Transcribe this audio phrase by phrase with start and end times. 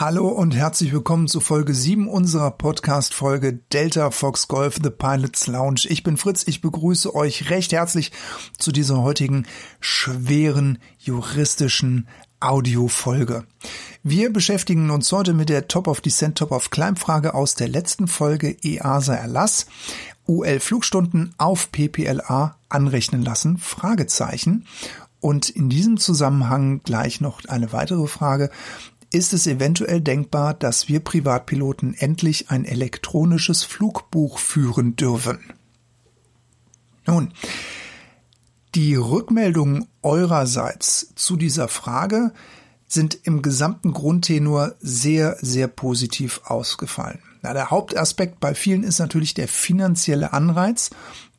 [0.00, 5.86] Hallo und herzlich willkommen zu Folge 7 unserer Podcast-Folge Delta Fox Golf The Pilots Lounge.
[5.88, 8.12] Ich bin Fritz, ich begrüße euch recht herzlich
[8.58, 9.44] zu dieser heutigen
[9.80, 12.06] schweren juristischen
[12.38, 13.42] Audiofolge.
[14.04, 17.66] Wir beschäftigen uns heute mit der Top of Descent, Top of Climb Frage aus der
[17.66, 19.66] letzten Folge EASA Erlass.
[20.28, 23.58] UL Flugstunden auf PPLA anrechnen lassen?
[23.58, 24.64] Fragezeichen.
[25.18, 28.50] Und in diesem Zusammenhang gleich noch eine weitere Frage
[29.10, 35.38] ist es eventuell denkbar, dass wir Privatpiloten endlich ein elektronisches Flugbuch führen dürfen.
[37.06, 37.32] Nun,
[38.74, 42.32] die Rückmeldungen eurerseits zu dieser Frage
[42.86, 47.20] sind im gesamten Grundtenor sehr, sehr positiv ausgefallen.
[47.42, 50.90] Na, der Hauptaspekt bei vielen ist natürlich der finanzielle Anreiz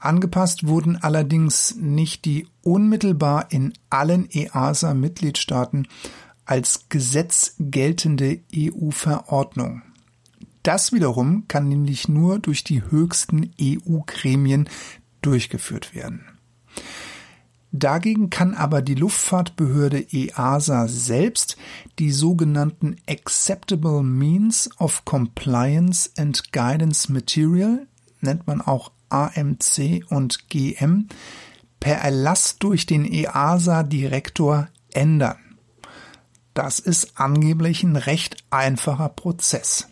[0.00, 5.86] angepasst wurden allerdings nicht die unmittelbar in allen EASA-Mitgliedstaaten
[6.44, 9.82] als Gesetz geltende EU-Verordnung.
[10.62, 14.68] Das wiederum kann nämlich nur durch die höchsten EU-Gremien
[15.22, 16.26] durchgeführt werden.
[17.72, 21.56] Dagegen kann aber die Luftfahrtbehörde EASA selbst
[22.00, 27.86] die sogenannten Acceptable Means of Compliance and Guidance Material,
[28.20, 31.08] nennt man auch AMC und GM,
[31.78, 35.38] per Erlass durch den EASA-Direktor ändern.
[36.54, 39.89] Das ist angeblich ein recht einfacher Prozess.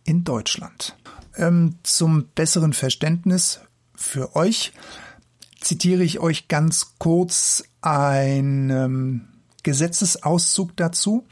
[0.04, 0.96] in Deutschland.
[1.36, 3.60] Ähm, zum besseren Verständnis
[3.94, 4.72] für euch
[5.64, 9.20] zitiere ich euch ganz kurz einen ähm,
[9.62, 11.26] Gesetzesauszug dazu.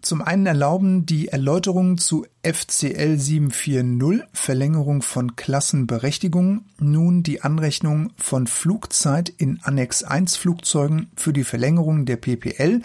[0.00, 8.46] Zum einen erlauben die Erläuterungen zu FCL 740 Verlängerung von Klassenberechtigung nun die Anrechnung von
[8.46, 12.82] Flugzeit in Annex 1 Flugzeugen für die Verlängerung der PPL,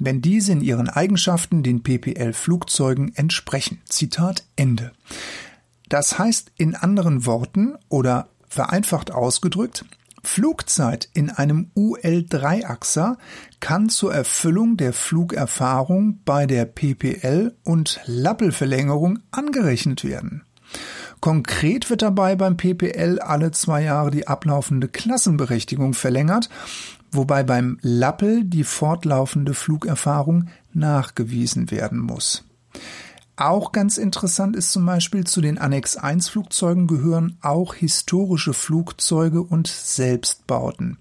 [0.00, 3.80] wenn diese in ihren Eigenschaften den PPL Flugzeugen entsprechen.
[3.88, 4.92] Zitat Ende.
[5.88, 9.84] Das heißt in anderen Worten oder Vereinfacht ausgedrückt,
[10.24, 13.18] Flugzeit in einem UL-3-Achser
[13.60, 20.42] kann zur Erfüllung der Flugerfahrung bei der PPL und Lappelverlängerung angerechnet werden.
[21.20, 26.48] Konkret wird dabei beim PPL alle zwei Jahre die ablaufende Klassenberechtigung verlängert,
[27.12, 32.42] wobei beim Lappel die fortlaufende Flugerfahrung nachgewiesen werden muss.
[33.36, 39.42] Auch ganz interessant ist zum Beispiel, zu den Annex 1 Flugzeugen gehören auch historische Flugzeuge
[39.42, 40.96] und Selbstbauten.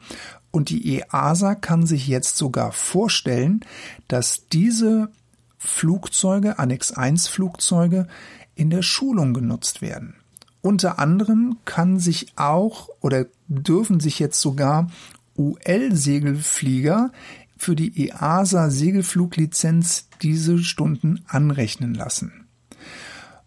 [0.52, 3.62] Und die EASA kann sich jetzt sogar vorstellen,
[4.10, 5.10] dass diese
[5.58, 8.08] Flugzeuge, Annex 1 Flugzeuge,
[8.54, 10.16] in der Schulung genutzt werden.
[10.62, 14.90] Unter anderem kann sich auch oder dürfen sich jetzt sogar
[15.38, 17.12] UL-Segelflieger
[17.58, 22.46] für die EASA Segelfluglizenz diese Stunden anrechnen lassen.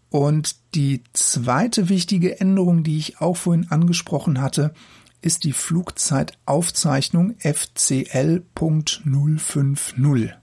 [0.09, 4.73] Und die zweite wichtige Änderung, die ich auch vorhin angesprochen hatte,
[5.21, 10.33] ist die Flugzeitaufzeichnung FCL.050.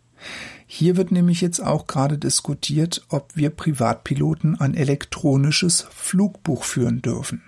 [0.66, 7.45] Hier wird nämlich jetzt auch gerade diskutiert, ob wir Privatpiloten ein elektronisches Flugbuch führen dürfen.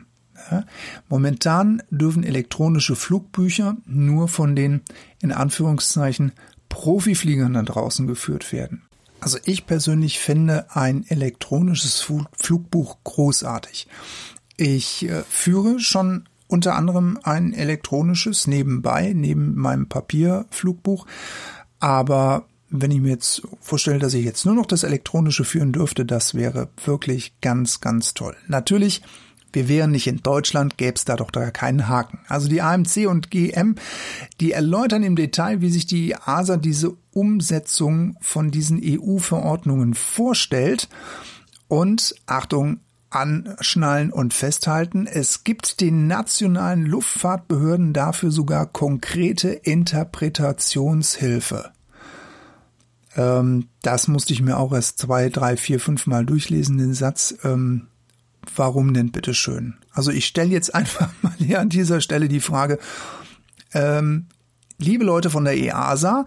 [1.09, 4.83] Momentan dürfen elektronische Flugbücher nur von den
[5.21, 6.33] in Anführungszeichen
[6.69, 8.83] Profifliegern da draußen geführt werden.
[9.21, 13.89] Also ich persönlich finde ein elektronisches Flugbuch großartig.
[14.56, 21.06] Ich äh, führe schon unter anderem ein elektronisches nebenbei, neben meinem Papierflugbuch.
[21.79, 26.05] Aber wenn ich mir jetzt vorstelle, dass ich jetzt nur noch das elektronische führen dürfte,
[26.05, 28.37] das wäre wirklich ganz, ganz toll.
[28.47, 29.03] Natürlich
[29.53, 32.21] wir wären nicht in Deutschland, gäbe es da doch da keinen Haken.
[32.29, 33.75] Also die AMC und GM,
[34.41, 40.89] die erläutern im Detail, wie sich die ASA diese Umsetzung von diesen EU-Verordnungen vorstellt.
[41.69, 42.81] Und Achtung,
[43.11, 45.06] anschnallen und festhalten.
[45.06, 51.73] Es gibt den nationalen Luftfahrtbehörden dafür sogar konkrete Interpretationshilfe.
[53.17, 57.35] Ähm, das musste ich mir auch erst zwei, drei, vier, fünf Mal durchlesen, den Satz.
[57.44, 57.89] Ähm,
[58.55, 59.75] warum denn bitteschön?
[59.93, 62.79] Also ich stelle jetzt einfach mal hier an dieser Stelle die Frage,
[63.75, 64.26] ähm,
[64.79, 66.25] liebe Leute von der EASA,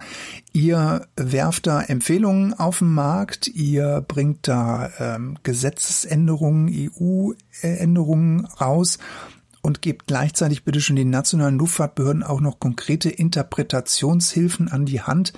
[0.52, 8.98] ihr werft da Empfehlungen auf den Markt, ihr bringt da ähm, Gesetzesänderungen, EU-Änderungen raus
[9.62, 15.32] und gebt gleichzeitig bitte schon den nationalen Luftfahrtbehörden auch noch konkrete Interpretationshilfen an die Hand,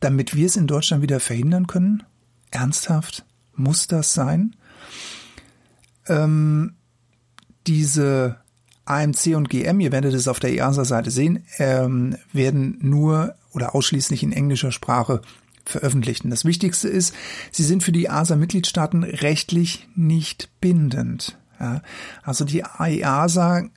[0.00, 2.02] damit wir es in Deutschland wieder verhindern können?
[2.50, 3.24] Ernsthaft?
[3.54, 4.56] Muss das sein?
[6.08, 6.74] Ähm,
[7.66, 8.36] diese
[8.84, 14.22] AMC und GM, ihr werdet es auf der EASA-Seite sehen, ähm, werden nur oder ausschließlich
[14.22, 15.22] in englischer Sprache
[15.64, 16.24] veröffentlicht.
[16.24, 17.14] Und das Wichtigste ist,
[17.50, 21.38] sie sind für die EASA-Mitgliedstaaten rechtlich nicht bindend.
[21.60, 21.82] Ja,
[22.22, 23.68] also die EASA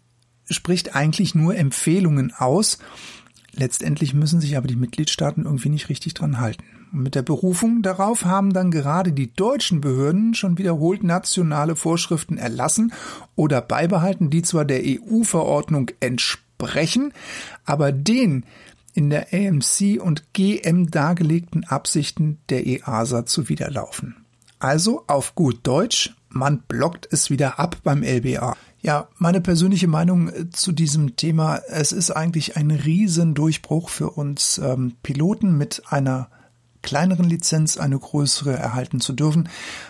[0.49, 2.79] spricht eigentlich nur Empfehlungen aus.
[3.51, 6.63] Letztendlich müssen sich aber die Mitgliedstaaten irgendwie nicht richtig dran halten.
[6.91, 12.93] Mit der Berufung darauf haben dann gerade die deutschen Behörden schon wiederholt nationale Vorschriften erlassen
[13.35, 17.13] oder beibehalten, die zwar der EU-Verordnung entsprechen,
[17.65, 18.45] aber den
[18.93, 24.15] in der AMC und GM dargelegten Absichten der EASA zuwiderlaufen.
[24.59, 28.55] Also auf gut Deutsch, man blockt es wieder ab beim LBA.
[28.81, 34.59] Ja, meine persönliche Meinung äh, zu diesem Thema, es ist eigentlich ein Riesendurchbruch für uns
[34.59, 36.29] ähm, Piloten mit einer
[36.85, 39.49] kleineren Lizenz eine größere erhalten zu dürfen,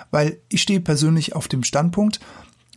[0.09, 2.19] weil ich stehe persönlich auf dem Standpunkt,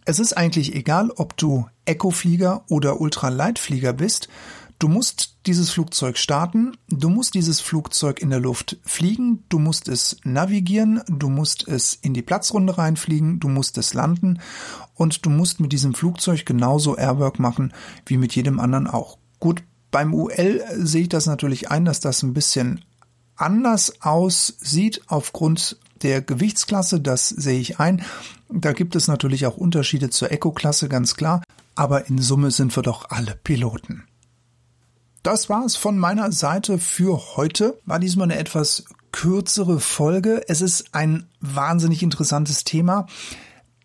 [0.05, 4.29] es ist eigentlich egal, ob du Eco-Flieger oder Ultraleitflieger bist,
[4.79, 9.88] du musst dieses Flugzeug starten, du musst dieses Flugzeug in der Luft fliegen, du musst
[9.88, 14.41] es navigieren, du musst es in die Platzrunde reinfliegen, du musst es landen
[14.94, 17.73] und du musst mit diesem Flugzeug genauso Airwork machen
[18.06, 19.19] wie mit jedem anderen auch.
[19.41, 22.85] Gut, beim UL sehe ich das natürlich ein, dass das ein bisschen
[23.40, 28.05] anders aussieht aufgrund der Gewichtsklasse, das sehe ich ein.
[28.49, 31.43] Da gibt es natürlich auch Unterschiede zur Eco-Klasse, ganz klar,
[31.75, 34.05] aber in Summe sind wir doch alle Piloten.
[35.23, 37.79] Das war es von meiner Seite für heute.
[37.85, 40.44] War diesmal eine etwas kürzere Folge.
[40.49, 43.06] Es ist ein wahnsinnig interessantes Thema.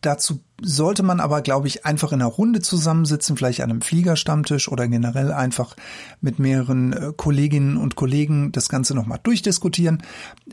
[0.04, 4.70] Dazu sollte man aber, glaube ich, einfach in einer Runde zusammensitzen, vielleicht an einem Fliegerstammtisch
[4.70, 5.76] oder generell einfach
[6.20, 10.04] mit mehreren äh, Kolleginnen und Kollegen das Ganze nochmal durchdiskutieren.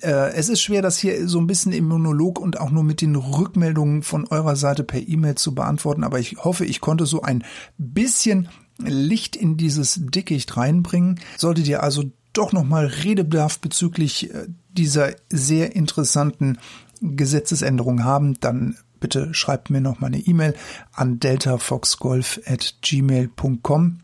[0.02, 3.00] Äh, es ist schwer, das hier so ein bisschen im Monolog und auch nur mit
[3.00, 7.22] den Rückmeldungen von eurer Seite per E-Mail zu beantworten, aber ich hoffe, ich konnte so
[7.22, 7.44] ein
[7.76, 11.18] bisschen Licht in dieses Dickicht reinbringen.
[11.36, 16.58] Solltet ihr also doch nochmal Redebedarf bezüglich äh, dieser sehr interessanten
[17.00, 20.54] Gesetzesänderung haben, dann bitte schreibt mir noch mal eine E-Mail
[20.92, 24.00] an deltafoxgolf@gmail.com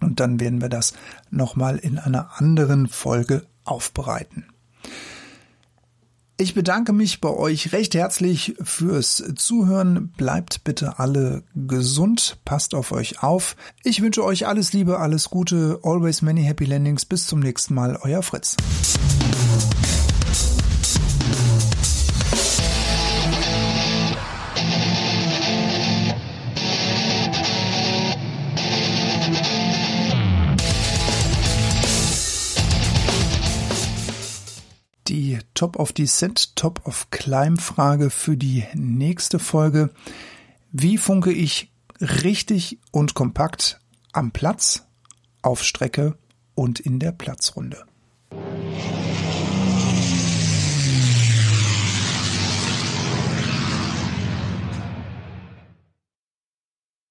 [0.00, 0.92] und dann werden wir das
[1.30, 4.44] noch mal in einer anderen Folge aufbereiten.
[6.40, 10.08] Ich bedanke mich bei euch recht herzlich fürs Zuhören.
[10.16, 13.56] Bleibt bitte alle gesund, passt auf euch auf.
[13.84, 17.04] Ich wünsche euch alles Liebe, alles Gute, always many happy landings.
[17.04, 18.56] Bis zum nächsten Mal, euer Fritz.
[35.60, 39.90] Top of Descent, Top of Climb Frage für die nächste Folge.
[40.72, 43.78] Wie funke ich richtig und kompakt
[44.12, 44.86] am Platz,
[45.42, 46.16] auf Strecke
[46.54, 47.84] und in der Platzrunde?